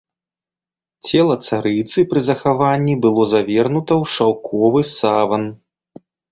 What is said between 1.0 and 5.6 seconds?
Цела царыцы пры захаванні было завернута ў шаўковы саван.